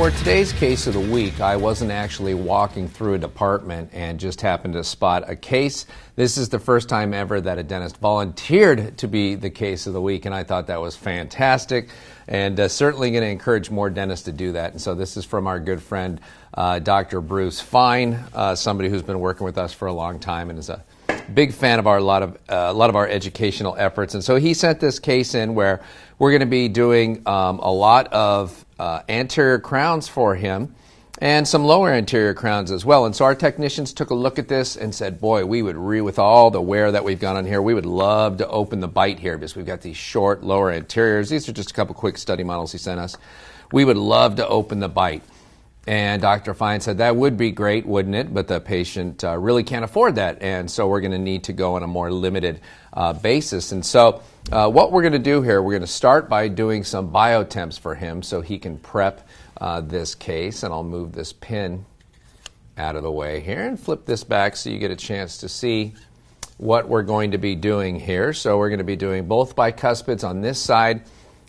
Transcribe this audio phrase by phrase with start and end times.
[0.00, 4.40] For today's case of the week, I wasn't actually walking through a department and just
[4.40, 5.84] happened to spot a case.
[6.16, 9.92] This is the first time ever that a dentist volunteered to be the case of
[9.92, 11.90] the week, and I thought that was fantastic
[12.26, 14.72] and uh, certainly going to encourage more dentists to do that.
[14.72, 16.18] And so this is from our good friend,
[16.54, 17.20] uh, Dr.
[17.20, 20.70] Bruce Fine, uh, somebody who's been working with us for a long time and is
[20.70, 20.82] a
[21.34, 24.14] big fan of our a lot of uh, a lot of our educational efforts.
[24.14, 25.82] And so he sent this case in where
[26.18, 30.74] we're going to be doing um, a lot of uh, anterior crowns for him
[31.18, 33.04] and some lower anterior crowns as well.
[33.04, 36.00] And so our technicians took a look at this and said, boy, we would re
[36.00, 38.88] with all the wear that we've got on here, we would love to open the
[38.88, 41.28] bite here because we've got these short lower anteriors.
[41.28, 43.18] These are just a couple quick study models he sent us.
[43.70, 45.22] We would love to open the bite.
[45.86, 46.52] And Dr.
[46.52, 48.32] Fine said that would be great, wouldn't it?
[48.32, 50.42] But the patient uh, really can't afford that.
[50.42, 52.60] And so we're going to need to go on a more limited
[52.92, 53.72] uh, basis.
[53.72, 56.84] And so uh, what we're going to do here, we're going to start by doing
[56.84, 59.26] some biotemps for him so he can prep
[59.58, 60.62] uh, this case.
[60.62, 61.86] And I'll move this pin
[62.76, 65.48] out of the way here and flip this back so you get a chance to
[65.48, 65.94] see
[66.56, 68.34] what we're going to be doing here.
[68.34, 71.02] So we're going to be doing both bicuspids on this side,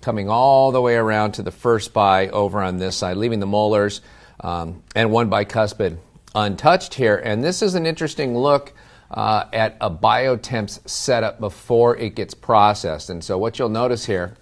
[0.00, 3.46] coming all the way around to the first bi over on this side, leaving the
[3.46, 4.00] molars
[4.40, 5.98] um, and one bicuspid
[6.34, 7.16] untouched here.
[7.16, 8.72] And this is an interesting look
[9.10, 13.10] uh, at a biotemps setup before it gets processed.
[13.10, 14.36] And so what you'll notice here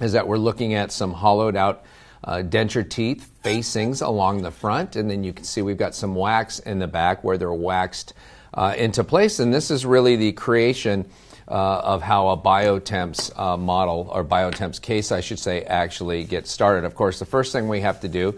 [0.00, 1.84] is that we're looking at some hollowed out
[2.24, 6.14] uh, denture teeth facings along the front, and then you can see we've got some
[6.14, 8.14] wax in the back where they're waxed
[8.52, 9.38] uh, into place.
[9.38, 11.08] And this is really the creation
[11.48, 16.50] uh, of how a biotemps uh, model or biotemps case, I should say, actually gets
[16.50, 16.84] started.
[16.84, 18.36] Of course, the first thing we have to do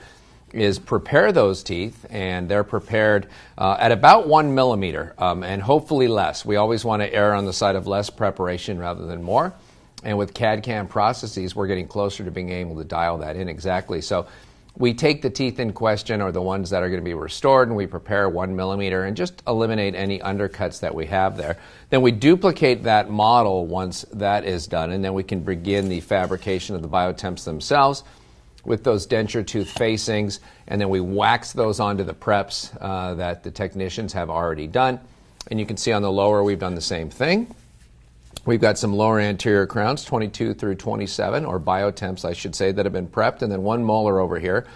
[0.52, 6.08] is prepare those teeth, and they're prepared uh, at about one millimeter um, and hopefully
[6.08, 6.44] less.
[6.44, 9.52] We always want to err on the side of less preparation rather than more.
[10.04, 13.48] And with CAD CAM processes, we're getting closer to being able to dial that in
[13.48, 14.00] exactly.
[14.00, 14.26] So
[14.76, 17.66] we take the teeth in question or the ones that are going to be restored
[17.66, 21.58] and we prepare one millimeter and just eliminate any undercuts that we have there.
[21.90, 26.00] Then we duplicate that model once that is done, and then we can begin the
[26.00, 28.04] fabrication of the biotemps themselves
[28.68, 33.42] with those denture tooth facings, and then we wax those onto the preps uh, that
[33.42, 35.00] the technicians have already done.
[35.50, 37.54] And you can see on the lower, we've done the same thing.
[38.44, 42.84] We've got some lower anterior crowns, 22 through 27, or biotemps, I should say, that
[42.84, 44.66] have been prepped, and then one molar over here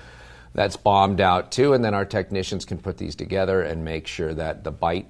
[0.55, 1.75] that's bombed out too.
[1.75, 5.07] And then our technicians can put these together and make sure that the bite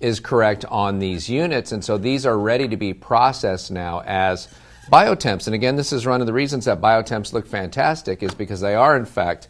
[0.00, 1.72] is correct on these units.
[1.72, 4.48] And so these are ready to be processed now as
[4.88, 5.46] biotemps.
[5.46, 8.74] And again, this is one of the reasons that biotemps look fantastic is because they
[8.74, 9.48] are, in fact,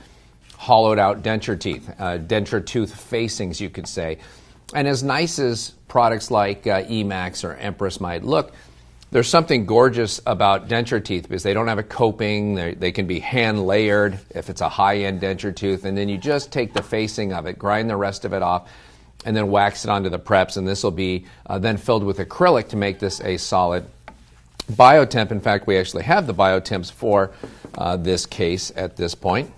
[0.57, 4.19] hollowed out denture teeth, uh, denture tooth facings, you could say.
[4.75, 8.53] And as nice as products like uh, Emax or Empress might look,
[9.11, 12.55] there's something gorgeous about denture teeth because they don't have a coping.
[12.55, 15.87] They, they can be hand layered if it's a high end denture tooth.
[15.87, 18.71] And then you just take the facing of it, grind the rest of it off,
[19.25, 20.59] and then wax it onto the preps.
[20.59, 23.87] And this will be uh, then filled with acrylic to make this a solid
[24.73, 25.31] biotemp.
[25.31, 27.33] In fact, we actually have the biotemps for
[27.77, 29.53] uh, this case at this point.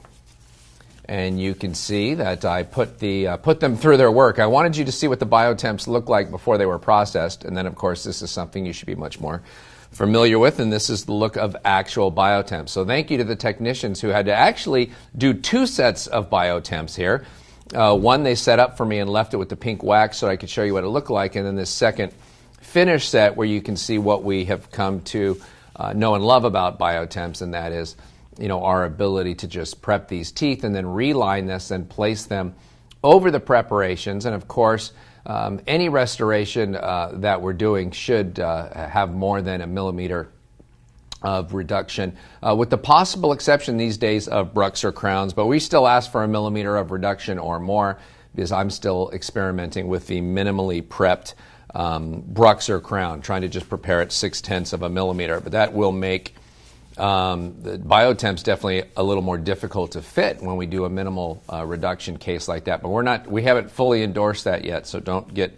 [1.06, 4.38] And you can see that I put, the, uh, put them through their work.
[4.38, 7.44] I wanted you to see what the biotemps look like before they were processed.
[7.44, 9.42] And then, of course, this is something you should be much more
[9.90, 12.68] familiar with, and this is the look of actual biotemps.
[12.68, 16.94] So thank you to the technicians who had to actually do two sets of biotemps
[16.94, 17.26] here.
[17.74, 20.28] Uh, one they set up for me and left it with the pink wax so
[20.28, 22.12] I could show you what it looked like, and then this second
[22.70, 25.40] finish set where you can see what we have come to
[25.76, 27.96] uh, know and love about biotemps, and that is
[28.38, 32.24] you know, our ability to just prep these teeth and then reline this and place
[32.24, 32.54] them
[33.02, 34.24] over the preparations.
[34.24, 34.92] And of course,
[35.26, 40.30] um, any restoration uh, that we're doing should uh, have more than a millimeter
[41.22, 45.34] of reduction, uh, with the possible exception these days of BruxZir crowns.
[45.34, 47.98] But we still ask for a millimeter of reduction or more
[48.34, 51.34] because I'm still experimenting with the minimally prepped
[51.74, 55.40] um, BruxZir crown, trying to just prepare it six tenths of a millimeter.
[55.40, 56.34] But that will make
[56.96, 61.42] um, the biotemp's definitely a little more difficult to fit when we do a minimal
[61.50, 62.82] uh, reduction case like that.
[62.82, 65.56] But we're not, we haven't fully endorsed that yet, so don't get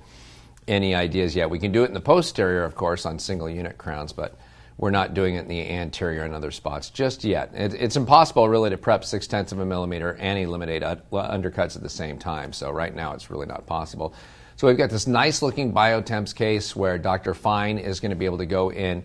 [0.69, 1.51] any ideas yet.
[1.51, 4.39] We can do it in the posterior, of course, on single unit crowns, but
[4.79, 7.51] we're not doing it in the anterior and other spots just yet.
[7.55, 11.83] It, it's impossible really to prep six tenths of a millimeter and eliminate undercuts at
[11.83, 12.53] the same time.
[12.53, 14.15] So right now it's really not possible.
[14.63, 17.35] So we've got this nice looking biotemps case where Dr.
[17.35, 19.05] Fine is going to be able to go in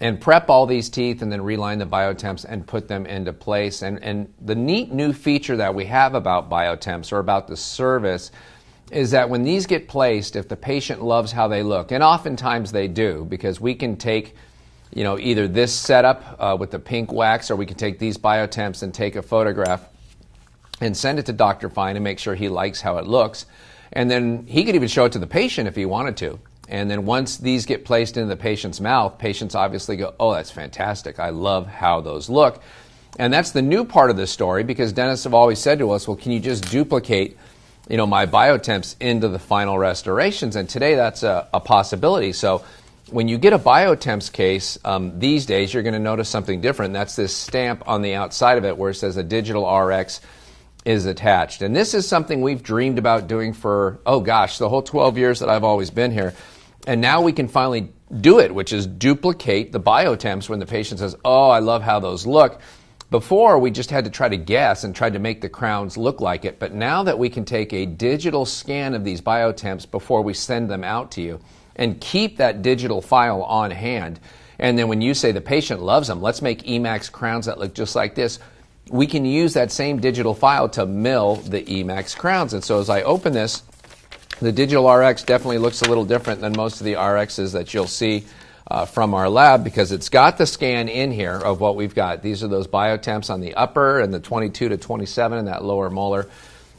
[0.00, 3.82] and prep all these teeth and then reline the biotemps and put them into place.
[3.82, 8.30] And, and the neat new feature that we have about biotemps or about the service
[8.92, 12.70] is that when these get placed, if the patient loves how they look, and oftentimes
[12.70, 14.36] they do, because we can take
[14.94, 18.16] you know, either this setup uh, with the pink wax, or we can take these
[18.16, 19.84] biotemps and take a photograph
[20.80, 21.70] and send it to Dr.
[21.70, 23.46] Fine and make sure he likes how it looks.
[23.92, 26.38] And then he could even show it to the patient if he wanted to.
[26.68, 30.50] And then once these get placed in the patient's mouth, patients obviously go, Oh, that's
[30.50, 31.20] fantastic.
[31.20, 32.60] I love how those look.
[33.18, 36.08] And that's the new part of the story because dentists have always said to us,
[36.08, 37.36] Well, can you just duplicate
[37.88, 40.56] you know, my biotemps into the final restorations?
[40.56, 42.32] And today that's a, a possibility.
[42.32, 42.64] So
[43.10, 46.92] when you get a biotemps case um, these days, you're going to notice something different.
[46.92, 50.20] That's this stamp on the outside of it where it says a digital RX
[50.86, 51.62] is attached.
[51.62, 55.40] And this is something we've dreamed about doing for, oh gosh, the whole 12 years
[55.40, 56.32] that I've always been here.
[56.86, 61.00] And now we can finally do it, which is duplicate the biotemps when the patient
[61.00, 62.60] says, oh, I love how those look.
[63.10, 66.20] Before, we just had to try to guess and tried to make the crowns look
[66.20, 66.60] like it.
[66.60, 70.70] But now that we can take a digital scan of these biotemps before we send
[70.70, 71.40] them out to you
[71.74, 74.20] and keep that digital file on hand,
[74.58, 77.74] and then when you say the patient loves them, let's make Emax crowns that look
[77.74, 78.38] just like this
[78.90, 82.52] we can use that same digital file to mill the Emax crowns.
[82.52, 83.62] And so as I open this,
[84.40, 87.86] the digital RX definitely looks a little different than most of the RXs that you'll
[87.86, 88.24] see
[88.68, 92.22] uh, from our lab because it's got the scan in here of what we've got.
[92.22, 95.90] These are those biotemps on the upper and the 22 to 27 in that lower
[95.90, 96.28] molar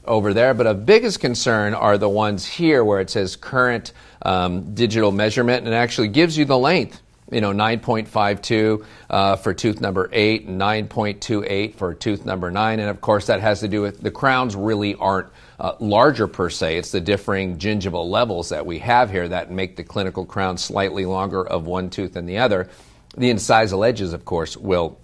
[0.05, 0.53] over there.
[0.53, 5.65] But of biggest concern are the ones here where it says current um, digital measurement
[5.65, 7.01] and it actually gives you the length
[7.31, 12.79] you know, 9.52 uh, for tooth number 8 and 9.28 for tooth number 9.
[12.79, 15.27] And of course, that has to do with the crowns really aren't
[15.59, 16.77] uh, larger per se.
[16.77, 21.05] It's the differing gingival levels that we have here that make the clinical crown slightly
[21.05, 22.69] longer of one tooth than the other.
[23.17, 24.99] The incisal edges, of course, will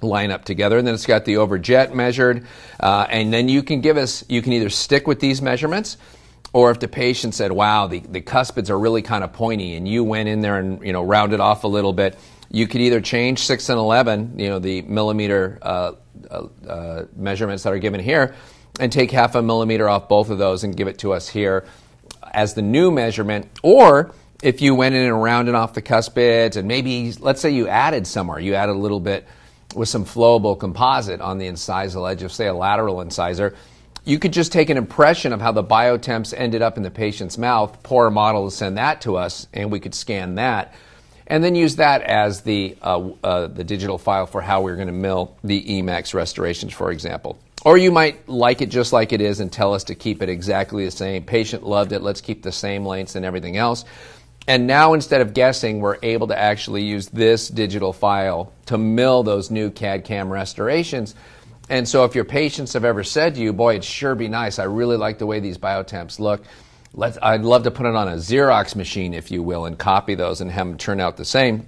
[0.00, 0.78] line up together.
[0.78, 2.46] And then it's got the overjet measured.
[2.78, 5.96] Uh, and then you can give us, you can either stick with these measurements
[6.52, 9.86] or if the patient said, wow, the, the cuspids are really kind of pointy, and
[9.86, 12.18] you went in there and you know rounded off a little bit,
[12.50, 15.92] you could either change 6 and 11, you know, the millimeter uh,
[16.30, 18.34] uh, uh, measurements that are given here,
[18.80, 21.66] and take half a millimeter off both of those and give it to us here
[22.32, 23.50] as the new measurement.
[23.62, 27.68] Or if you went in and rounded off the cuspids, and maybe, let's say you
[27.68, 29.26] added somewhere, you added a little bit
[29.74, 33.54] with some flowable composite on the incisal edge of, say, a lateral incisor
[34.08, 37.36] you could just take an impression of how the biotemps ended up in the patient's
[37.36, 40.72] mouth, pour a model to send that to us, and we could scan that,
[41.26, 44.86] and then use that as the, uh, uh, the digital file for how we're going
[44.86, 47.38] to mill the Emax restorations, for example.
[47.66, 50.30] Or you might like it just like it is and tell us to keep it
[50.30, 51.24] exactly the same.
[51.24, 53.84] Patient loved it, let's keep the same lengths and everything else.
[54.46, 59.22] And now instead of guessing, we're able to actually use this digital file to mill
[59.22, 61.14] those new CAD CAM restorations
[61.68, 64.58] and so, if your patients have ever said to you, "Boy, it'd sure be nice.
[64.58, 66.42] I really like the way these biotemps look.
[66.94, 70.14] Let's, I'd love to put it on a Xerox machine, if you will, and copy
[70.14, 71.66] those and have them turn out the same."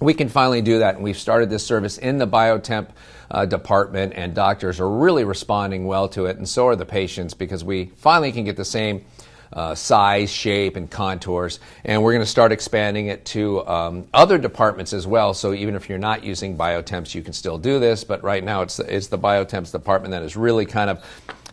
[0.00, 2.90] We can finally do that, and we've started this service in the biotemp
[3.30, 7.34] uh, department, and doctors are really responding well to it, and so are the patients
[7.34, 9.04] because we finally can get the same
[9.52, 11.60] uh, size, shape, and contours.
[11.84, 15.34] And we're going to start expanding it to um, other departments as well.
[15.34, 18.04] So even if you're not using biotemps, you can still do this.
[18.04, 21.02] But right now, it's the, it's the biotemps department that has really kind of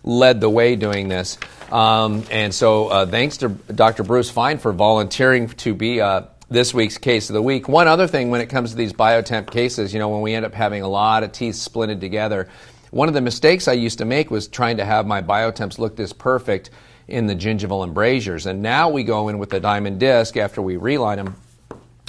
[0.03, 1.37] led the way doing this.
[1.71, 4.03] Um, and so uh, thanks to Dr.
[4.03, 7.67] Bruce Fine for volunteering to be uh, this week's case of the week.
[7.67, 10.45] One other thing when it comes to these biotemp cases, you know, when we end
[10.45, 12.47] up having a lot of teeth splinted together,
[12.91, 15.95] one of the mistakes I used to make was trying to have my biotemps look
[15.95, 16.69] this perfect
[17.07, 18.45] in the gingival embrasures.
[18.45, 21.35] And now we go in with the diamond disc after we reline them,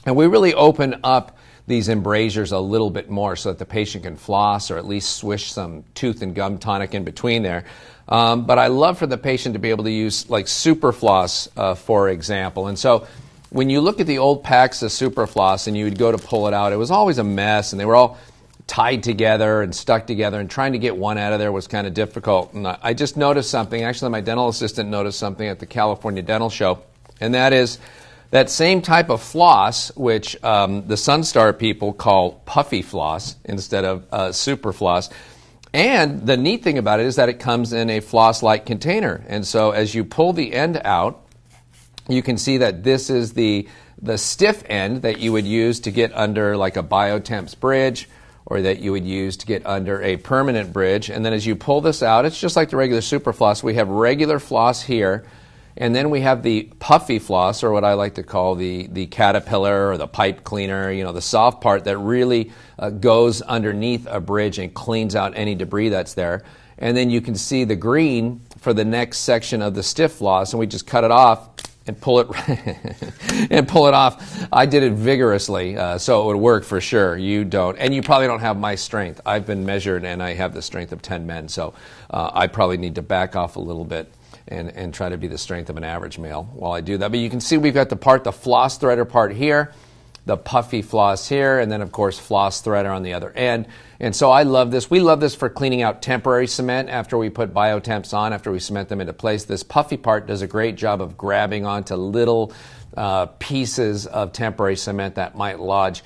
[0.04, 1.36] and we really open up
[1.66, 5.16] these embrasures a little bit more so that the patient can floss or at least
[5.16, 7.64] swish some tooth and gum tonic in between there.
[8.08, 11.74] Um, but I love for the patient to be able to use like Superfloss, uh,
[11.74, 12.68] for example.
[12.68, 13.08] And so
[13.50, 16.46] when you look at the old packs of Superfloss and you would go to pull
[16.46, 18.18] it out, it was always a mess and they were all
[18.66, 21.86] tied together and stuck together, and trying to get one out of there was kind
[21.86, 22.52] of difficult.
[22.52, 23.82] And I just noticed something.
[23.82, 26.82] Actually, my dental assistant noticed something at the California Dental Show,
[27.20, 27.78] and that is
[28.30, 34.04] that same type of floss, which um, the Sunstar people call puffy floss instead of
[34.12, 35.10] uh, super floss.
[35.72, 39.24] And the neat thing about it is that it comes in a floss like container.
[39.28, 41.24] And so as you pull the end out,
[42.08, 43.68] you can see that this is the,
[44.00, 48.08] the stiff end that you would use to get under like a Biotemps bridge
[48.46, 51.10] or that you would use to get under a permanent bridge.
[51.10, 53.62] And then as you pull this out, it's just like the regular super floss.
[53.62, 55.26] We have regular floss here,
[55.76, 59.06] and then we have the puffy floss, or what I like to call the, the
[59.06, 64.06] caterpillar or the pipe cleaner, you know, the soft part that really uh, goes underneath
[64.08, 66.44] a bridge and cleans out any debris that's there.
[66.78, 70.52] And then you can see the green for the next section of the stiff floss,
[70.52, 71.55] and we just cut it off
[71.86, 72.28] and pull it
[73.50, 74.48] and pull it off.
[74.52, 77.16] I did it vigorously, uh, so it would work for sure.
[77.16, 79.20] You don't, and you probably don't have my strength.
[79.24, 81.74] I've been measured, and I have the strength of ten men, so
[82.10, 84.12] uh, I probably need to back off a little bit
[84.48, 87.10] and, and try to be the strength of an average male while I do that.
[87.10, 89.72] But you can see we've got the part, the floss threader part here
[90.26, 93.66] the puffy floss here, and then of course floss threader on the other end.
[94.00, 94.90] And so I love this.
[94.90, 98.58] We love this for cleaning out temporary cement after we put biotemps on, after we
[98.58, 99.44] cement them into place.
[99.44, 102.52] This puffy part does a great job of grabbing onto little
[102.96, 106.02] uh, pieces of temporary cement that might lodge.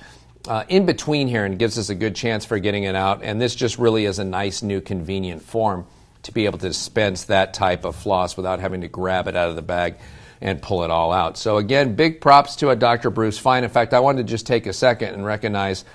[0.47, 3.23] Uh, in between here and gives us a good chance for getting it out.
[3.23, 5.85] And this just really is a nice, new, convenient form
[6.23, 9.49] to be able to dispense that type of floss without having to grab it out
[9.49, 9.95] of the bag
[10.41, 11.37] and pull it all out.
[11.37, 13.11] So, again, big props to a Dr.
[13.11, 13.63] Bruce Fine.
[13.63, 15.85] In fact, I wanted to just take a second and recognize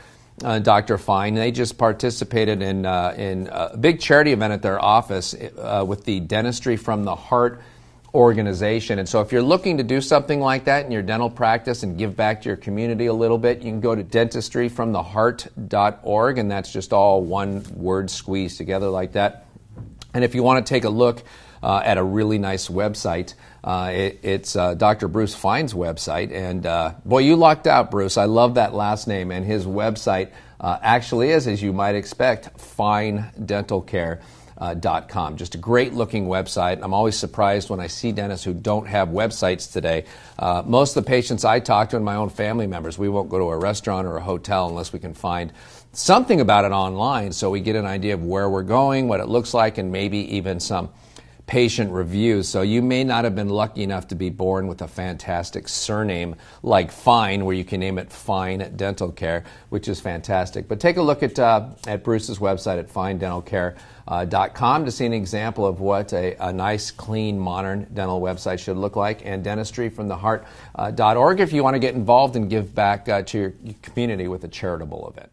[0.44, 0.98] uh, Dr.
[0.98, 1.34] Fine.
[1.34, 6.04] They just participated in, uh, in a big charity event at their office uh, with
[6.04, 7.60] the Dentistry from the Heart
[8.14, 9.00] organization.
[9.00, 11.98] And so, if you're looking to do something like that in your dental practice and
[11.98, 16.72] give back to your community a little bit, you can go to dentistryfromtheheart.org, and that's
[16.72, 19.45] just all one word squeezed together like that.
[20.16, 21.22] And if you want to take a look
[21.62, 25.08] uh, at a really nice website, uh, it, it's uh, Dr.
[25.08, 26.32] Bruce Fine's website.
[26.32, 28.16] And uh, boy, you lucked out, Bruce.
[28.16, 29.30] I love that last name.
[29.30, 34.22] And his website uh, actually is, as you might expect, finedentalcare.com.
[34.58, 34.74] Uh,
[35.06, 35.36] .com.
[35.36, 36.80] Just a great looking website.
[36.82, 40.06] I'm always surprised when I see dentists who don't have websites today.
[40.38, 43.28] Uh, most of the patients I talk to and my own family members, we won't
[43.28, 45.52] go to a restaurant or a hotel unless we can find
[45.92, 49.28] something about it online so we get an idea of where we're going, what it
[49.28, 50.88] looks like, and maybe even some
[51.46, 52.48] patient reviews.
[52.48, 56.34] So you may not have been lucky enough to be born with a fantastic surname
[56.62, 60.66] like Fine, where you can name it Fine Dental Care, which is fantastic.
[60.66, 65.12] But take a look at, uh, at Bruce's website at finedentalcare.com uh, to see an
[65.12, 71.40] example of what a, a, nice, clean, modern dental website should look like, and dentistryfromtheheart.org
[71.40, 74.42] uh, if you want to get involved and give back uh, to your community with
[74.44, 75.30] a charitable event.